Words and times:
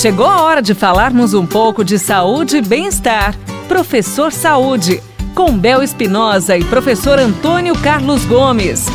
Chegou 0.00 0.26
a 0.26 0.42
hora 0.42 0.62
de 0.62 0.74
falarmos 0.74 1.34
um 1.34 1.44
pouco 1.44 1.84
de 1.84 1.98
saúde 1.98 2.58
e 2.58 2.62
bem-estar. 2.62 3.34
Professor 3.66 4.30
Saúde, 4.30 5.02
com 5.34 5.58
Bel 5.58 5.82
Espinosa 5.82 6.56
e 6.56 6.62
professor 6.62 7.18
Antônio 7.18 7.76
Carlos 7.80 8.24
Gomes. 8.24 8.86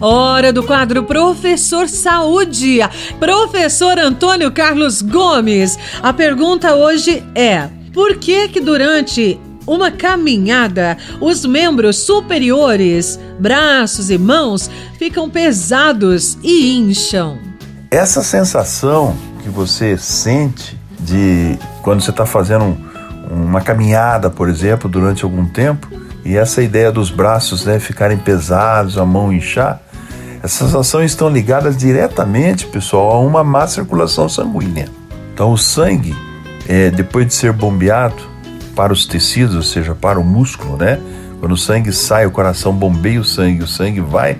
Hora 0.00 0.52
do 0.52 0.64
quadro 0.64 1.04
Professor 1.04 1.88
Saúde, 1.88 2.80
professor 3.20 4.00
Antônio 4.00 4.50
Carlos 4.50 5.00
Gomes. 5.00 5.78
A 6.02 6.12
pergunta 6.12 6.74
hoje 6.74 7.22
é: 7.32 7.68
por 7.94 8.16
que 8.16 8.48
que 8.48 8.60
durante 8.60 9.38
uma 9.64 9.92
caminhada, 9.92 10.98
os 11.20 11.46
membros 11.46 11.98
superiores, 11.98 13.16
braços 13.38 14.10
e 14.10 14.18
mãos, 14.18 14.68
ficam 14.98 15.30
pesados 15.30 16.36
e 16.42 16.76
incham? 16.76 17.38
Essa 17.92 18.24
sensação 18.24 19.16
que 19.42 19.48
você 19.48 19.96
sente 19.98 20.78
de 20.98 21.58
quando 21.82 22.00
você 22.00 22.10
está 22.10 22.24
fazendo 22.24 22.64
um, 22.64 22.76
uma 23.30 23.60
caminhada, 23.60 24.30
por 24.30 24.48
exemplo, 24.48 24.88
durante 24.88 25.24
algum 25.24 25.46
tempo, 25.46 25.88
e 26.24 26.36
essa 26.36 26.62
ideia 26.62 26.92
dos 26.92 27.10
braços 27.10 27.64
né, 27.64 27.78
ficarem 27.78 28.16
pesados, 28.16 28.96
a 28.96 29.04
mão 29.04 29.32
inchar, 29.32 29.80
essas 30.42 30.68
sensações 30.68 31.12
estão 31.12 31.28
ligadas 31.28 31.76
diretamente, 31.76 32.66
pessoal, 32.66 33.12
a 33.12 33.20
uma 33.20 33.44
má 33.44 33.66
circulação 33.66 34.28
sanguínea. 34.28 34.88
Então, 35.32 35.52
o 35.52 35.58
sangue, 35.58 36.16
é, 36.68 36.90
depois 36.90 37.26
de 37.26 37.34
ser 37.34 37.52
bombeado 37.52 38.30
para 38.74 38.92
os 38.92 39.06
tecidos, 39.06 39.54
ou 39.54 39.62
seja, 39.62 39.94
para 39.94 40.18
o 40.18 40.24
músculo, 40.24 40.76
né? 40.76 40.98
Quando 41.38 41.52
o 41.52 41.56
sangue 41.56 41.92
sai, 41.92 42.26
o 42.26 42.30
coração 42.30 42.72
bombeia 42.72 43.20
o 43.20 43.24
sangue, 43.24 43.62
o 43.62 43.66
sangue 43.66 44.00
vai 44.00 44.38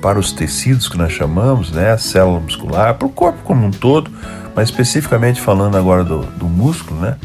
para 0.00 0.18
os 0.18 0.32
tecidos 0.32 0.88
que 0.88 0.98
nós 0.98 1.12
chamamos, 1.12 1.70
né? 1.70 1.92
A 1.92 1.98
célula 1.98 2.40
muscular, 2.40 2.94
para 2.94 3.06
o 3.06 3.10
corpo 3.10 3.38
como 3.44 3.66
um 3.66 3.70
todo, 3.70 4.10
mas 4.54 4.68
especificamente 4.68 5.40
falando 5.40 5.76
agora 5.76 6.04
do, 6.04 6.20
do 6.20 6.46
músculo, 6.46 7.00
né? 7.00 7.16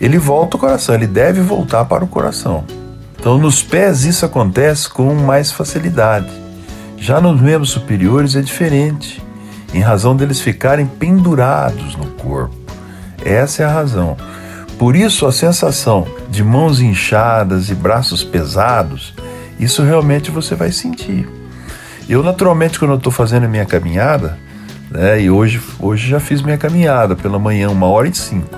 Ele 0.00 0.18
volta 0.18 0.56
ao 0.56 0.60
coração, 0.60 0.94
ele 0.94 1.06
deve 1.06 1.40
voltar 1.40 1.84
para 1.84 2.02
o 2.04 2.08
coração. 2.08 2.64
Então, 3.18 3.36
nos 3.36 3.62
pés, 3.62 4.04
isso 4.04 4.24
acontece 4.24 4.88
com 4.88 5.14
mais 5.14 5.52
facilidade. 5.52 6.30
Já 6.96 7.20
nos 7.20 7.40
membros 7.40 7.70
superiores 7.70 8.34
é 8.34 8.40
diferente, 8.40 9.22
em 9.74 9.80
razão 9.80 10.16
deles 10.16 10.40
ficarem 10.40 10.86
pendurados 10.86 11.96
no 11.96 12.06
corpo. 12.06 12.54
Essa 13.22 13.62
é 13.62 13.66
a 13.66 13.72
razão. 13.72 14.16
Por 14.78 14.96
isso, 14.96 15.26
a 15.26 15.32
sensação 15.32 16.06
de 16.30 16.42
mãos 16.42 16.80
inchadas 16.80 17.68
e 17.68 17.74
braços 17.74 18.24
pesados, 18.24 19.12
isso 19.58 19.82
realmente 19.82 20.30
você 20.30 20.54
vai 20.54 20.72
sentir. 20.72 21.28
Eu, 22.08 22.22
naturalmente, 22.22 22.78
quando 22.78 22.94
estou 22.94 23.12
fazendo 23.12 23.44
a 23.44 23.48
minha 23.48 23.66
caminhada, 23.66 24.38
né, 24.90 25.22
e 25.22 25.30
hoje, 25.30 25.60
hoje 25.78 26.08
já 26.08 26.20
fiz 26.20 26.42
minha 26.42 26.58
caminhada 26.58 27.14
pela 27.14 27.38
manhã, 27.38 27.70
uma 27.70 27.86
hora 27.86 28.08
e 28.08 28.14
cinco, 28.14 28.48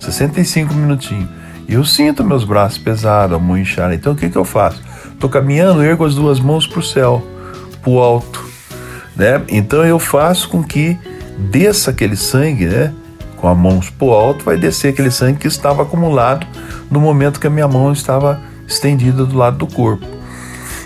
65 0.00 0.72
minutinhos, 0.74 1.28
e 1.68 1.74
eu 1.74 1.84
sinto 1.84 2.24
meus 2.24 2.44
braços 2.44 2.78
pesados, 2.78 3.36
a 3.36 3.38
mão 3.38 3.56
inchada. 3.56 3.94
Então, 3.94 4.12
o 4.12 4.16
que, 4.16 4.28
que 4.28 4.36
eu 4.36 4.44
faço? 4.44 4.82
Estou 5.12 5.30
caminhando, 5.30 5.82
ergo 5.82 6.04
as 6.04 6.14
duas 6.14 6.40
mãos 6.40 6.66
para 6.66 6.80
o 6.80 6.82
céu 6.82 7.24
para 7.82 7.90
o 7.90 7.98
alto, 7.98 8.44
né? 9.16 9.42
Então 9.48 9.84
eu 9.84 9.98
faço 9.98 10.48
com 10.48 10.62
que 10.62 10.96
desça 11.50 11.90
aquele 11.90 12.16
sangue, 12.16 12.66
né? 12.66 12.94
Com 13.36 13.48
a 13.48 13.54
mão 13.54 13.80
para 13.98 14.06
o 14.06 14.12
alto 14.12 14.44
vai 14.44 14.56
descer 14.56 14.92
aquele 14.92 15.10
sangue 15.10 15.40
que 15.40 15.48
estava 15.48 15.82
acumulado 15.82 16.46
no 16.90 17.00
momento 17.00 17.40
que 17.40 17.46
a 17.48 17.50
minha 17.50 17.66
mão 17.66 17.92
estava 17.92 18.40
estendida 18.66 19.24
do 19.24 19.36
lado 19.36 19.58
do 19.58 19.66
corpo. 19.66 20.06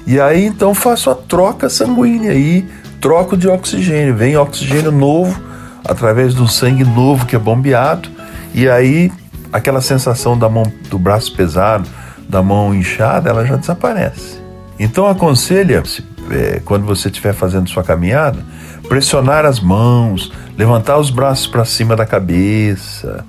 E 0.07 0.19
aí 0.19 0.47
então 0.47 0.75
faço 0.75 1.11
a 1.11 1.15
troca 1.15 1.69
sanguínea 1.69 2.33
aí, 2.33 2.67
troco 3.01 3.37
de 3.37 3.49
oxigênio, 3.49 4.15
vem 4.15 4.37
oxigênio 4.37 4.91
novo 4.91 5.41
através 5.85 6.35
do 6.35 6.49
sangue 6.49 6.85
novo 6.85 7.27
que 7.27 7.37
é 7.37 7.39
bombeado 7.39 8.09
e 8.55 8.69
aí 8.69 9.13
aquela 9.53 9.81
sensação 9.81 10.37
da 10.39 10.49
mão 10.49 10.65
do 10.91 10.99
braço 10.99 11.35
pesado, 11.35 11.89
da 12.29 12.43
mão 12.43 12.75
inchada, 12.75 13.31
ela 13.31 13.47
já 13.47 13.57
desaparece. 13.57 14.41
Então 14.79 15.07
aconselha-se 15.07 16.05
é, 16.31 16.61
quando 16.65 16.85
você 16.85 17.09
estiver 17.09 17.33
fazendo 17.33 17.69
sua 17.69 17.83
caminhada, 17.83 18.45
pressionar 18.89 19.45
as 19.45 19.61
mãos, 19.61 20.33
levantar 20.57 20.99
os 20.99 21.11
braços 21.11 21.47
para 21.47 21.65
cima 21.65 21.95
da 21.95 22.05
cabeça, 22.05 23.25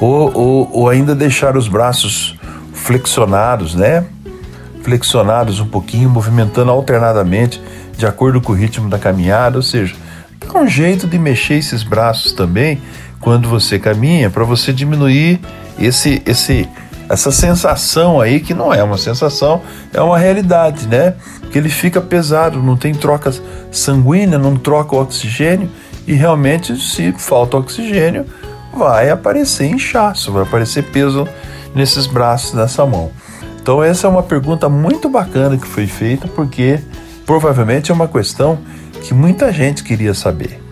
ou, 0.00 0.32
ou, 0.36 0.70
ou 0.72 0.88
ainda 0.88 1.14
deixar 1.14 1.56
os 1.56 1.68
braços 1.68 2.36
flexionados, 2.72 3.74
né? 3.74 4.04
Flexionados 4.82 5.58
um 5.58 5.66
pouquinho, 5.66 6.08
movimentando 6.08 6.70
alternadamente 6.70 7.60
de 7.96 8.06
acordo 8.06 8.40
com 8.40 8.52
o 8.52 8.54
ritmo 8.54 8.88
da 8.88 8.98
caminhada, 8.98 9.56
ou 9.56 9.62
seja, 9.62 9.94
dá 10.40 10.58
um 10.58 10.66
jeito 10.66 11.06
de 11.06 11.18
mexer 11.18 11.54
esses 11.54 11.82
braços 11.82 12.32
também 12.32 12.80
quando 13.20 13.48
você 13.48 13.78
caminha 13.78 14.30
para 14.30 14.44
você 14.44 14.72
diminuir 14.72 15.40
esse 15.78 16.22
esse 16.26 16.68
essa 17.08 17.30
sensação 17.30 18.20
aí 18.20 18.40
que 18.40 18.52
não 18.52 18.74
é 18.74 18.82
uma 18.82 18.98
sensação, 18.98 19.62
é 19.94 20.00
uma 20.00 20.18
realidade, 20.18 20.88
né? 20.88 21.14
Que 21.52 21.58
ele 21.58 21.68
fica 21.68 22.00
pesado, 22.00 22.60
não 22.60 22.76
tem 22.76 22.92
troca 22.92 23.32
sanguínea, 23.70 24.38
não 24.38 24.56
troca 24.56 24.96
oxigênio 24.96 25.70
e 26.06 26.14
realmente 26.14 26.76
se 26.76 27.12
falta 27.12 27.56
oxigênio 27.56 28.26
vai 28.76 29.08
aparecer 29.08 29.66
inchaço, 29.66 30.32
vai 30.32 30.42
aparecer 30.42 30.82
peso 30.84 31.26
nesses 31.74 32.06
braços, 32.06 32.52
nessa 32.52 32.84
mão. 32.84 33.10
Então 33.60 33.82
essa 33.82 34.06
é 34.06 34.10
uma 34.10 34.22
pergunta 34.22 34.68
muito 34.68 35.08
bacana 35.08 35.56
que 35.56 35.66
foi 35.66 35.86
feita 35.86 36.28
porque 36.28 36.80
provavelmente 37.26 37.90
é 37.90 37.94
uma 37.94 38.08
questão 38.08 38.58
que 39.02 39.12
muita 39.12 39.52
gente 39.52 39.82
queria 39.82 40.14
saber. 40.14 40.62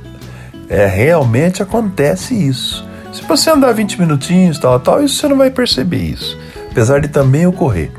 É 0.69 0.87
realmente 0.87 1.63
acontece 1.63 2.35
isso. 2.35 2.87
Se 3.13 3.23
você 3.23 3.51
andar 3.51 3.73
20 3.73 4.01
minutinhos, 4.01 4.59
tal, 4.59 4.81
tal, 4.81 5.03
isso 5.03 5.17
você 5.17 5.29
não 5.29 5.37
vai 5.37 5.51
perceber 5.51 5.99
isso, 5.99 6.39
apesar 6.71 7.01
de 7.01 7.09
também 7.09 7.47
ocorrer. 7.47 7.91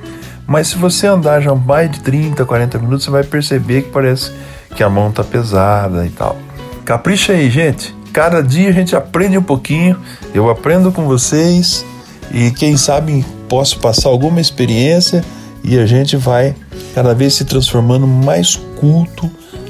Mas 0.48 0.68
se 0.68 0.78
você 0.78 1.08
andar 1.08 1.42
já 1.42 1.54
mais 1.54 1.92
de 1.92 2.00
30, 2.02 2.46
40 2.46 2.80
minutos, 2.80 3.06
você 3.06 3.12
vai 3.12 3.24
perceber 3.24 3.84
que 3.84 3.92
parece 3.92 4.32
que 4.76 4.84
a 4.84 4.90
mão 4.90 5.12
tá 5.12 5.24
pesada 5.24 6.06
e 6.06 6.10
tal. 6.10 6.38
Capricha 6.84 7.34
aí, 7.34 7.50
gente. 7.50 7.96
Cada 8.14 8.42
dia 8.42 8.70
a 8.70 8.72
gente 8.72 8.96
aprende 8.96 9.38
um 9.38 9.44
pouquinho. 9.44 9.98
Eu 10.34 10.50
aprendo 10.50 10.92
com 10.92 11.06
vocês 11.06 11.86
e 12.32 12.52
quem 12.52 12.78
sabe 12.78 13.26
posso 13.50 13.80
passar 13.80 14.10
alguma 14.10 14.40
experiência 14.40 15.24
e 15.68 15.80
a 15.80 15.86
gente 15.86 16.16
vai 16.16 16.56
cada 16.94 17.14
vez 17.14 17.34
se 17.34 17.46
transformando 17.46 18.06
mais 18.06 18.56
culto 18.80 19.30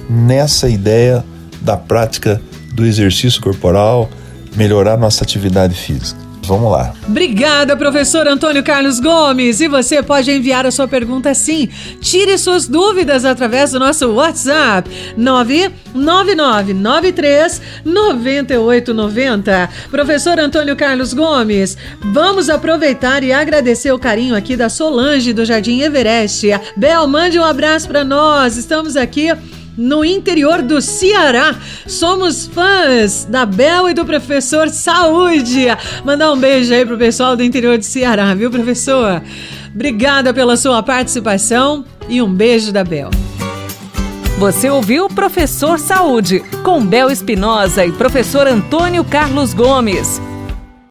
nessa 0.09 0.69
ideia 0.69 1.23
da 1.61 1.77
prática 1.77 2.41
do 2.73 2.85
exercício 2.85 3.41
corporal, 3.41 4.09
melhorar 4.55 4.97
nossa 4.97 5.23
atividade 5.23 5.73
física. 5.73 6.24
Vamos 6.45 6.71
lá. 6.71 6.93
Obrigada, 7.07 7.75
professor 7.75 8.27
Antônio 8.27 8.63
Carlos 8.63 8.99
Gomes. 8.99 9.59
E 9.61 9.67
você 9.67 10.03
pode 10.03 10.31
enviar 10.31 10.65
a 10.65 10.71
sua 10.71 10.87
pergunta 10.87 11.33
sim. 11.33 11.67
Tire 11.99 12.37
suas 12.37 12.67
dúvidas 12.67 13.25
através 13.25 13.71
do 13.71 13.79
nosso 13.79 14.07
WhatsApp 14.11 14.87
99993 15.17 17.61
9890. 17.83 19.69
Professor 19.89 20.39
Antônio 20.39 20.75
Carlos 20.75 21.13
Gomes, 21.13 21.75
vamos 22.01 22.49
aproveitar 22.49 23.23
e 23.23 23.33
agradecer 23.33 23.91
o 23.91 23.99
carinho 23.99 24.35
aqui 24.35 24.55
da 24.55 24.69
Solange 24.69 25.33
do 25.33 25.45
Jardim 25.45 25.81
Everest. 25.81 26.45
Bel, 26.77 27.07
mande 27.07 27.39
um 27.39 27.43
abraço 27.43 27.87
para 27.87 28.03
nós. 28.03 28.57
Estamos 28.57 28.95
aqui 28.95 29.31
no 29.77 30.03
interior 30.03 30.61
do 30.61 30.81
Ceará. 30.81 31.55
Somos 31.87 32.47
fãs 32.47 33.25
da 33.25 33.45
Bel 33.45 33.89
e 33.89 33.93
do 33.93 34.05
professor 34.05 34.69
Saúde. 34.69 35.65
Mandar 36.03 36.31
um 36.31 36.37
beijo 36.37 36.73
aí 36.73 36.85
pro 36.85 36.97
pessoal 36.97 37.35
do 37.35 37.43
interior 37.43 37.77
do 37.77 37.83
Ceará, 37.83 38.33
viu, 38.33 38.49
professor? 38.49 39.21
Obrigada 39.73 40.33
pela 40.33 40.55
sua 40.55 40.81
participação 40.81 41.83
e 42.07 42.21
um 42.21 42.33
beijo 42.33 42.71
da 42.71 42.83
Bel. 42.83 43.09
Você 44.37 44.69
ouviu 44.69 45.07
Professor 45.07 45.79
Saúde, 45.79 46.43
com 46.61 46.85
Bel 46.85 47.09
Espinosa 47.09 47.85
e 47.85 47.91
professor 47.91 48.47
Antônio 48.47 49.03
Carlos 49.03 49.53
Gomes. 49.53 50.19